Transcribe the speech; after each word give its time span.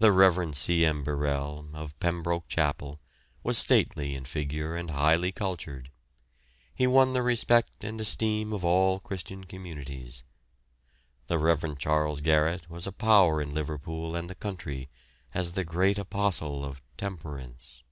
The 0.00 0.10
Rev. 0.10 0.56
C. 0.56 0.84
M. 0.84 1.04
Birrell, 1.04 1.68
of 1.72 1.96
Pembroke 2.00 2.48
Chapel, 2.48 2.98
was 3.44 3.56
stately 3.56 4.16
in 4.16 4.24
figure 4.24 4.74
and 4.74 4.90
highly 4.90 5.30
cultured; 5.30 5.92
he 6.74 6.88
won 6.88 7.12
the 7.12 7.22
respect 7.22 7.84
and 7.84 8.00
esteem 8.00 8.52
of 8.52 8.64
all 8.64 8.98
Christian 8.98 9.44
communities. 9.44 10.24
The 11.28 11.38
Rev. 11.38 11.78
Charles 11.78 12.20
Garrett 12.20 12.68
was 12.68 12.88
a 12.88 12.92
power 12.92 13.40
in 13.40 13.54
Liverpool 13.54 14.16
and 14.16 14.28
the 14.28 14.34
country, 14.34 14.88
as 15.32 15.52
the 15.52 15.62
great 15.62 15.96
apostle 15.96 16.64
of 16.64 16.82
temperance. 16.96 17.84